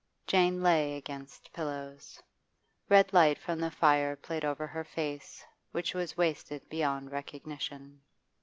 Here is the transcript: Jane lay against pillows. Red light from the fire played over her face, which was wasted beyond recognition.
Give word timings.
Jane 0.25 0.63
lay 0.63 0.97
against 0.97 1.53
pillows. 1.53 2.19
Red 2.89 3.13
light 3.13 3.37
from 3.37 3.59
the 3.59 3.69
fire 3.69 4.15
played 4.15 4.43
over 4.43 4.65
her 4.65 4.83
face, 4.83 5.45
which 5.73 5.93
was 5.93 6.17
wasted 6.17 6.67
beyond 6.69 7.11
recognition. 7.11 8.01